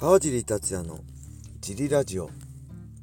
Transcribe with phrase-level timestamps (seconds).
[0.00, 1.00] 川尻達也の
[1.60, 2.30] ジリラジオ。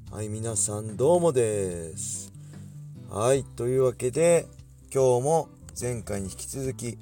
[0.09, 2.33] はい皆さんどうもです。
[3.07, 4.47] はいというわけで
[4.91, 5.49] 今日も
[5.79, 6.97] 前回に引き続き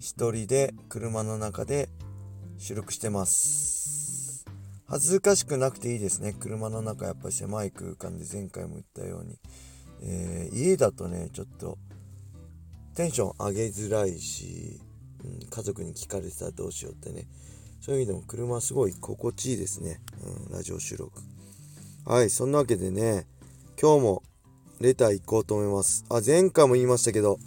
[0.00, 1.90] 一人で車の中で
[2.56, 4.46] 収録してます。
[4.86, 6.32] 恥ずかしくなくていいですね。
[6.32, 9.38] 車の中やっぱり狭い空間で前回も言ったように、
[10.00, 11.76] えー、家だとねちょっと
[12.94, 14.80] テンション上げづらいし、
[15.22, 17.26] うん、家族に聞かれてたらどうしようってね。
[17.84, 20.00] そういう意味でも車すごい心地いいですね。
[20.48, 21.20] うん、ラジオ収録。
[22.06, 23.26] はい、そんなわけでね、
[23.78, 24.22] 今日も
[24.80, 26.02] レター行こうと思います。
[26.08, 27.38] あ、前回も言いましたけど、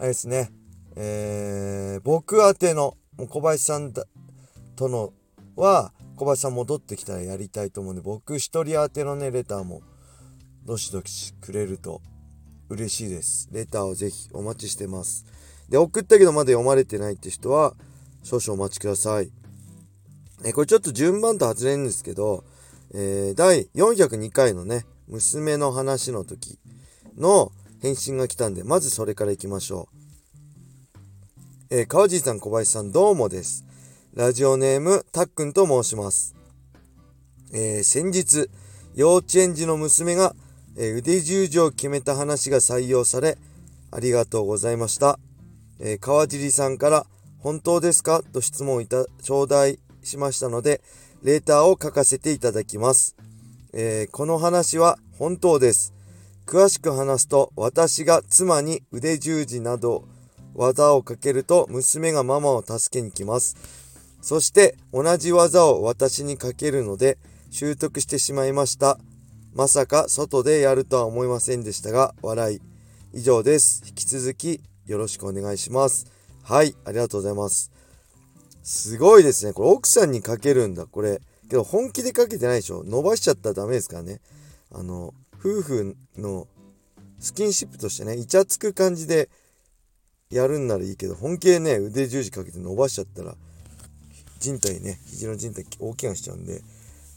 [0.00, 0.50] あれですね、
[0.96, 2.96] えー、僕宛ての、
[3.28, 3.92] 小林さん
[4.74, 5.12] との
[5.54, 9.82] は、小林さん戻ってきたらやりたいと思うんで、僕一人宛てのね、レターも、
[10.64, 12.02] どしどしくれると
[12.68, 13.48] 嬉しいです。
[13.52, 15.24] レターをぜひお待ちしてます。
[15.68, 17.76] で、送ったけどまだ読まれてないって人は、
[18.24, 19.43] 少々お待ちください。
[20.42, 22.44] えこれちょっと順番と外れるんですけど、
[22.92, 26.58] えー、第402回のね、娘の話の時
[27.16, 29.88] の返信が来たんで、まずそれから行きましょ
[31.70, 31.76] う。
[31.76, 33.64] えー、川尻さん、小林さん、どうもです。
[34.14, 36.34] ラジオネーム、たっくんと申します。
[37.52, 38.48] えー、先日、
[38.94, 40.34] 幼稚園児の娘が、
[40.76, 43.38] えー、腕十字を決めた話が採用され、
[43.90, 45.18] ありがとうございました。
[45.78, 47.06] えー、川尻さんから、
[47.38, 48.22] 本当ですか？
[48.32, 50.80] と質問いた、頂戴しましたので、
[51.22, 53.16] レーターを書かせていただきます。
[53.72, 55.94] えー、この話は本当です。
[56.46, 60.04] 詳しく話すと、私が妻に腕十字など
[60.54, 63.56] 技をかけると、娘がママを助けに来ます。
[64.20, 67.18] そして同じ技を私にかけるので、
[67.50, 68.98] 習得してしまいました。
[69.54, 72.60] まさか外でやるとは思いませんでしたが、笑い。
[73.12, 73.82] 以上です。
[73.86, 76.06] 引き続きよろしくお願いします。
[76.42, 77.70] はい、ありがとうございます。
[78.64, 79.52] すごいですね。
[79.52, 80.86] これ奥さんにかけるんだ。
[80.86, 81.20] これ。
[81.48, 82.82] けど本気でかけてないでしょ。
[82.82, 84.20] 伸ばしちゃったらダメですからね。
[84.72, 86.48] あの、夫婦の
[87.20, 89.28] スキンシップとしてね、イチャつく感じで
[90.30, 93.34] やるんならいいけど、本気でね、腕十字かけて伸ばしちゃったら、
[94.40, 96.62] 人体ね、肘の人体大きなしちゃうんで、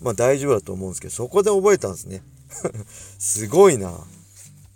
[0.02, 2.24] まあ大丈夫だと思うんですけど、そこで覚えたんですね。
[3.20, 4.06] すごいな。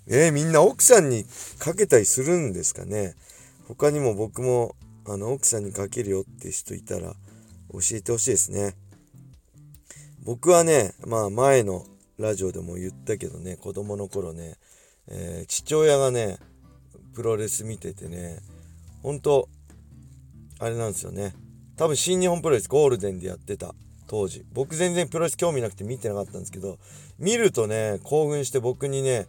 [0.07, 1.25] えー、みんな奥さんに
[1.59, 3.15] かけたりするんですかね。
[3.67, 4.75] 他にも僕も
[5.05, 7.13] あの奥さんにかけるよって人いたら
[7.71, 8.75] 教えてほしいですね。
[10.23, 11.85] 僕はねまあ前の
[12.19, 14.55] ラジオでも言ったけどね子供の頃ね、
[15.07, 16.37] えー、父親がね
[17.15, 18.39] プロレス見ててね
[19.01, 19.49] ほんと
[20.59, 21.33] あれなんですよね。
[21.75, 23.73] 多分新日本プロレスゴールデンでやってた
[24.07, 24.45] 当時。
[24.53, 26.77] 僕全然プロレス興味なくて見てなかったんですけど
[27.17, 29.25] 見るとね興奮して僕にね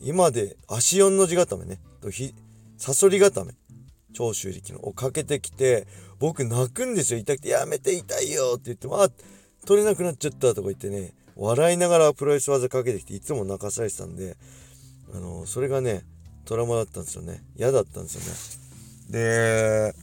[0.00, 2.34] 今で足4の字固めねとひ
[2.76, 3.54] サソリ固め。
[4.12, 5.86] 長州力のをかけてきて
[6.18, 7.18] 僕泣くんですよ。
[7.18, 9.08] 痛くてやめて痛いよって言ってもあ
[9.66, 14.36] 取れなくなっちゃったとか言ってね笑いながらプロレス技かけてきていつも泣かされてたんで
[15.14, 16.02] あのそれがね
[16.44, 17.42] トラウマだったんですよね。
[17.56, 18.62] 嫌だったんですよね。
[19.10, 19.94] で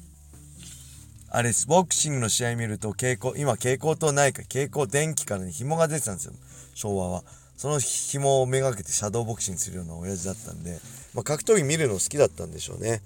[1.32, 6.34] あれスボクシングの試合見ると蛍光今蛍光灯ないか蛍光電気からね紐が出てたんですよ。
[6.74, 7.24] 昭和は。
[7.60, 10.80] その紐をめがけてシャドーボクシングするような親父だったんで、
[11.14, 13.02] まあ、格闘技見るの好きだったんでしょうね。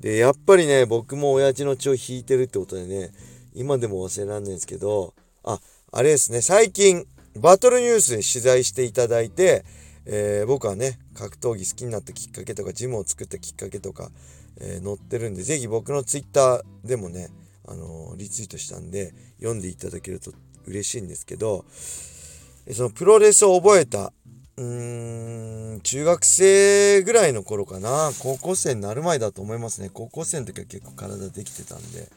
[0.00, 3.12] で、やっぱりね、僕も親父の血を引いてるってことでね、
[3.54, 5.60] 今でも忘れらんないんですけど、あ、
[5.92, 7.06] あれですね、最近、
[7.38, 9.64] バトルニュースに取材していただいて、
[10.06, 14.10] えー、僕はね、格闘技好きになったきっかけとか、ジムを作ったきっかけとか、
[14.60, 17.28] えー、載ってるんで、ぜひ僕のツイッターでもね、
[17.68, 20.32] あのー、リツイートしたんで、読んでいただけると
[20.66, 21.64] 嬉しいんですけど、
[22.72, 24.12] そのプロレスを覚えた
[24.60, 28.10] うーん、中学生ぐらいの頃かな。
[28.18, 29.88] 高校生になる前だと思いますね。
[29.90, 32.08] 高校生の時は結構体できてたんで。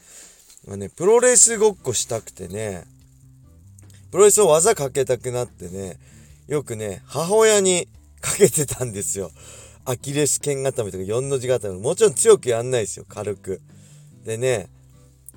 [0.66, 2.84] まあね、プロレスごっこしたくてね、
[4.10, 5.96] プロレスを技かけたくなってね、
[6.46, 7.88] よくね、母親に
[8.20, 9.30] かけてたんですよ。
[9.86, 11.78] アキレス腱固めとか4の字固め。
[11.78, 13.62] もちろん強くやんないですよ、軽く。
[14.26, 14.68] でね、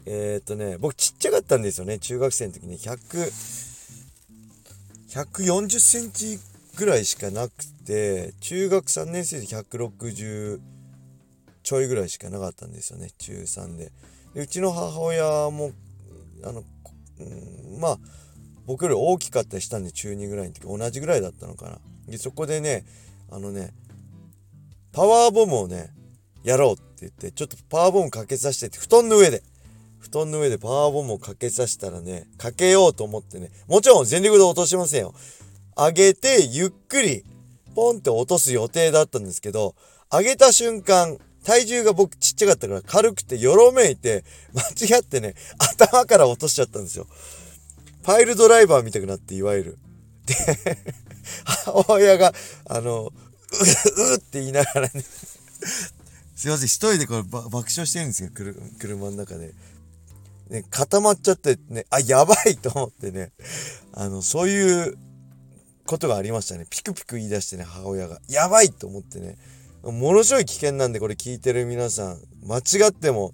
[0.05, 2.77] えー、っとね、僕ちっちゃかったんですよね、中学生の時に。
[2.77, 3.31] 100、
[5.09, 6.37] 140センチ
[6.77, 10.59] ぐらいしかなくて中学3年生で160
[11.63, 13.91] ちょいぐらいしかなかったんですよね中3で。
[14.33, 15.71] でうちの母親も
[16.43, 16.63] あの、
[17.19, 17.99] うん、まあ
[18.67, 21.79] 僕より大きかったりしたんで中2ぐらいの時同じぐらいだったのかな。
[22.07, 22.85] でそこでね
[23.31, 23.73] あのね
[24.91, 25.89] パワーボムをね
[26.43, 29.41] やろうって言ってちょっとパワーボムかけさせてって布団の上で。
[29.99, 35.13] 布団の上でパワーボムをかけさせたらねかけようと思ってねもちろん全力で落としませんよ。
[35.77, 37.23] 上げて、ゆっくり、
[37.75, 39.75] ポンって落とす予定だったんですけど、
[40.11, 47.07] 上げた瞬間、体重が僕ちっちゃかったから軽くてよろめいて、間違ってね、頭から落としちゃったんですよ。
[48.03, 49.77] パイルドライバー見たくなっていわゆる。
[50.25, 50.35] で
[51.45, 52.33] 母親が
[52.69, 54.89] あのううって言いながらね
[56.35, 58.29] すいません一人でこれ爆笑してるんですよ
[58.79, 59.53] 車の中で。
[60.49, 63.31] ね固まっちゃってねあやばいと思ってね。
[63.93, 64.97] あのそういう
[65.87, 66.67] ことがありましたね。
[66.69, 68.19] ピクピク言い出してね母親が。
[68.29, 69.37] やばいと思ってね。
[69.83, 72.19] ものすごい危険なんでこれ聞いてる皆さん。
[72.45, 73.33] 間違っても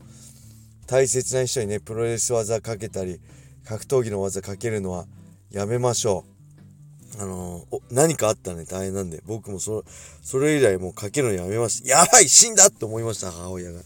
[0.88, 3.20] 大切な人にねプロレス技かけたり
[3.66, 5.06] 格闘技の技かけるのは
[5.52, 6.24] やめましょ
[7.18, 7.22] う。
[7.22, 9.22] あのー、何かあったらね大変なんで。
[9.26, 9.84] 僕もそ
[10.22, 11.90] それ以来もうかけるのやめました。
[11.90, 13.82] やばい死んだと思いました母親が。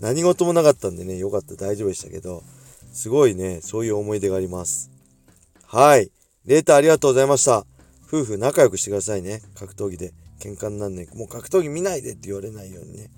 [0.00, 2.42] 何事もなかったんでねよかった大丈夫でしたけど。
[2.92, 4.90] すごいねそういう思い出があります。
[5.66, 6.10] はい。
[6.46, 7.66] レーターありがとうございました。
[8.08, 11.08] 夫婦仲良くしてくださいね格闘技で喧嘩になんない。
[11.14, 13.10] もう格闘技見ないでって言われないようにね。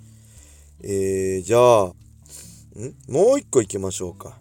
[0.83, 1.93] えー、じゃあ、ん？
[3.09, 4.39] もう一個行きましょうか。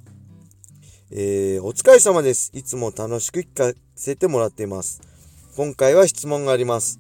[1.12, 2.52] えー、お疲れ様です。
[2.54, 5.02] いつも楽しく聞かせてもらっています。
[5.58, 7.00] 今回は質問があります。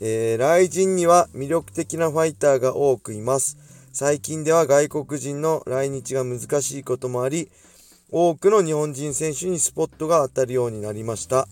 [0.00, 3.56] えー、来人には魅力的なファイターが多くいます。
[3.92, 7.50] 最近では外国人の来日が難しいこともあり、
[8.10, 11.46] 多くの日本人選手にスポットが当たるようになりました。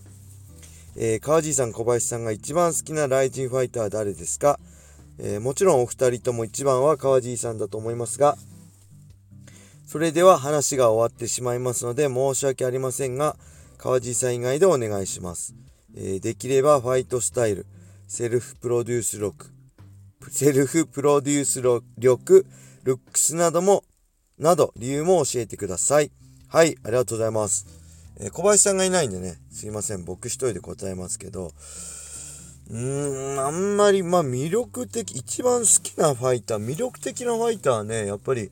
[1.01, 4.59] えー、川地さん、小林さんが一番好きなライジンファイターは誰ですか、
[5.17, 8.37] えー、もちろんお二人とも一番は川地さんだと思いますが、
[9.87, 13.37] それでは話が終わってしまいますので申し訳ありませんが、
[13.77, 15.55] 川地さん以外でお願いします。
[15.95, 17.65] えー、できればファイトスタイル、
[18.09, 19.45] セルフプロデュース力、
[20.29, 21.61] セルフプロデュース
[21.97, 22.45] 力、
[22.83, 23.85] ルックスなども、
[24.37, 26.11] など理由も教えてください。
[26.49, 27.78] はい、ありがとうございます。
[28.19, 31.53] え、小林さんがいないんでね、すいません、僕一人で答えますけど、
[32.69, 38.51] うーん、あんまり、まあ魅力的、一番好きなファイター、魅力的なファイターはね、やっぱり、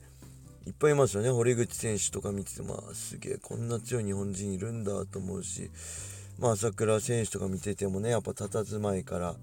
[0.66, 1.30] いっぱいいますよね。
[1.30, 5.70] 堀口選手とか見てて、まあ、すげえ、こんな強い日本人いるんだと思うし、
[6.38, 9.36] まあ、朝倉選手とか見ててもね、やっぱ佇まいから、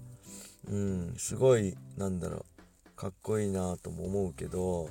[0.68, 2.44] うん、すごい、なんだろ
[2.88, 4.90] う、かっこいいなとも思うけど、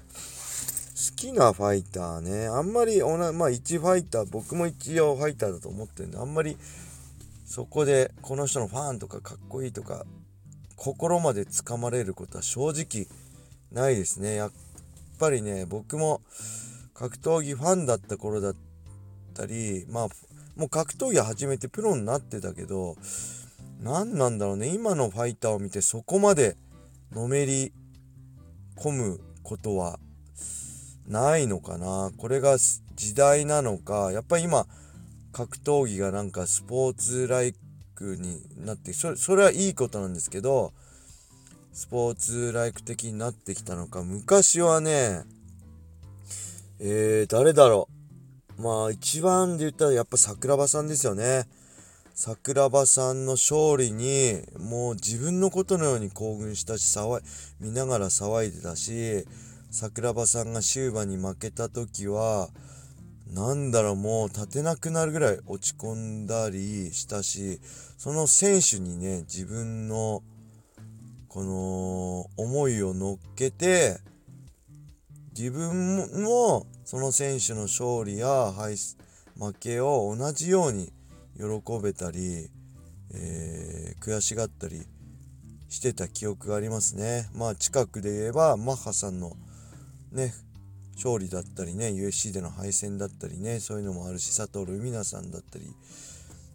[0.96, 6.58] 好きなファイターね、あんまり同まあ1ファイター、僕も一応ファイターだと思ってるんで、あんまり
[7.46, 10.06] そこでこの人のファンとかかっこいいとか、
[10.78, 13.08] 心までつかまれることは正直
[13.74, 14.36] ないですね。
[14.36, 14.52] やっ
[15.20, 16.22] ぱりね、僕も
[16.94, 18.56] 格闘技ファンだった頃だっ
[19.34, 20.08] たり、まあ、
[20.56, 22.96] もう格闘技始めてプロになってたけど、
[23.82, 26.56] 何なんだろうね、今のファイターを見てそこまで
[27.12, 27.74] のめり
[28.78, 30.00] 込むことは
[31.08, 32.12] ないのかな？
[32.18, 34.12] これが時代なのか？
[34.12, 34.66] やっぱり今
[35.32, 37.54] 格闘技がなんかスポーツライ
[37.94, 40.74] クになってそれはいいことなんですけど
[41.74, 44.02] スポーツライク的になってきたのか？
[44.04, 45.24] 昔はね
[46.80, 47.88] えー、誰だろ
[48.58, 48.62] う？
[48.62, 51.44] まあ一番で言ったらやっぱ桜庭さんですよね。
[52.14, 57.24] 桜庭さんの勝利にもう自分のことのように興奮したし騒い
[57.60, 59.26] 見ながら騒いでたし
[59.72, 62.50] 桜庭さんが終盤に負けた時は
[63.28, 67.60] なんだろうもう立てなくなるぐらい落ち込んだりしたし
[67.98, 70.22] その選手にね自分の
[71.28, 73.98] この思いを乗っけて
[75.38, 78.54] 自分もその選手の勝利や
[79.38, 80.94] 負けを同じように
[81.38, 81.44] 喜
[81.84, 82.50] べたり、
[83.14, 84.88] えー、悔しがったり
[85.68, 87.28] してた記憶がありますね。
[87.34, 89.34] まあ近くで言えばマッハさんの
[90.12, 90.34] ね
[90.96, 95.66] 勝利だったりね USC での敗戦だったりねそういうのもあるし佐藤ルミナさんだったり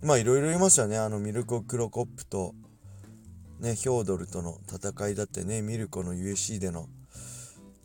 [0.03, 0.97] まあいろいろいますよね。
[0.97, 2.55] あのミルコ・クロコップと
[3.59, 6.89] ねヒョードルとの戦いだってねミルコの USC での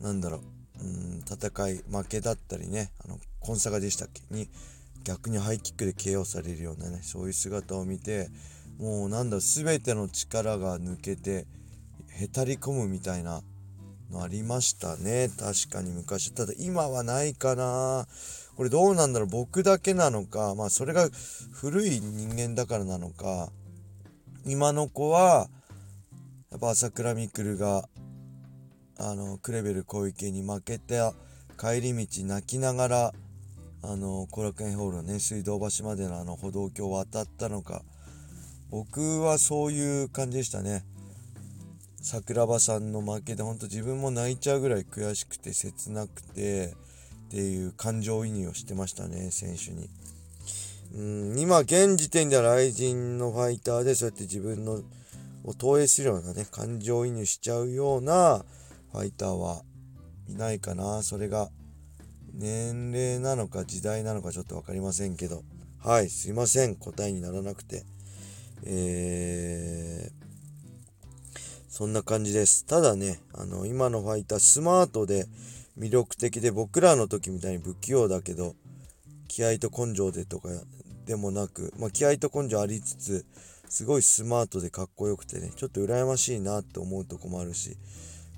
[0.00, 0.38] なんだろ
[0.80, 4.22] ううん戦い負けだったりねあのコンサガでしたっけ？
[4.30, 4.48] に
[5.04, 8.28] 逆にハイキックで KO されるようなねそういう姿を見て
[8.78, 11.46] もうなんだ全ての力が抜けて
[12.08, 13.42] へたり込むみたいな
[14.10, 15.28] のありましたね。
[15.28, 16.32] 確かに昔。
[16.32, 18.06] ただ今はないかな。
[18.56, 19.28] これどうなんだろう。
[19.28, 20.54] 僕だけなのか。
[20.54, 21.08] まあそれが
[21.52, 23.50] 古い人間だからなのか。
[24.46, 25.48] 今の子は
[26.50, 27.88] やっぱ朝倉未来が
[28.98, 31.00] あのクレベル小池に負けて
[31.58, 33.12] 帰り道泣きながら
[33.82, 37.82] あの後楽園ホールのね水道橋までのあの歩道橋を渡ったのか。
[38.70, 40.84] 僕はそういう感じでしたね。
[42.08, 46.66] 桜庭さんの負けで本当自分も泣いちゃうぐらい悔しくて切なくて
[47.26, 49.90] っていう感情移入をしてましたね選手に。
[50.94, 54.82] うん今現時点では雷神のファイターでそうやって自分の
[55.44, 58.44] を投影するようなね感情移入しちゃうような
[58.92, 59.62] ファイターは
[60.28, 61.50] いないかなそれが
[62.32, 65.42] 年齢なのか時代なのかちょっと分かりませんけど
[65.86, 66.74] はい、すいません。
[66.74, 67.84] 答えにならなくて。
[68.64, 69.25] えー、
[71.76, 72.64] そんな感じです。
[72.64, 75.26] ただね、あの、今のファイター、スマートで
[75.78, 78.54] 魅力的で、僕らの時みたいに不器用だけど、
[79.28, 80.48] 気合と根性でとか
[81.04, 83.26] でもなく、まあ、気合と根性ありつつ、
[83.68, 87.76] すごいスマートでかっこよくてね、ちょっと羨ましいなって思うとこもあるし、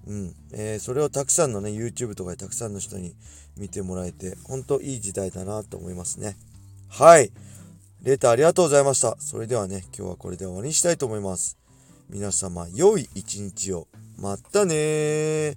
[0.08, 3.14] うん、えー、それをたくさんのね、YouTube とかでたくさんの人に
[3.56, 6.36] 見てもらえて、ほんといい時代だなと思いますね。
[6.88, 7.30] はい。
[8.02, 9.16] レターありがとうございました。
[9.20, 11.67] それではね、今日はこれで終わりにしたいと思います。
[12.10, 13.86] 皆様、良い一日を。
[14.16, 15.54] またね